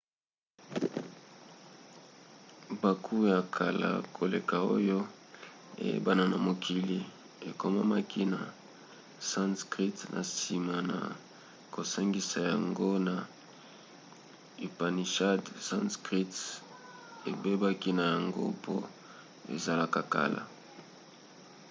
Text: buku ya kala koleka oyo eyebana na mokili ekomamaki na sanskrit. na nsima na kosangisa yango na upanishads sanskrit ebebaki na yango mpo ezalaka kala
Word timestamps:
buku 2.81 3.15
ya 3.31 3.39
kala 3.55 3.89
koleka 4.15 4.55
oyo 4.75 4.99
eyebana 5.85 6.23
na 6.31 6.37
mokili 6.47 6.99
ekomamaki 7.49 8.21
na 8.33 8.39
sanskrit. 9.31 9.97
na 10.13 10.21
nsima 10.27 10.75
na 10.89 10.97
kosangisa 11.73 12.39
yango 12.51 12.91
na 13.07 13.15
upanishads 14.67 15.49
sanskrit 15.69 16.33
ebebaki 17.29 17.91
na 17.99 18.05
yango 18.13 18.41
mpo 18.57 18.75
ezalaka 19.53 20.01
kala 20.13 20.41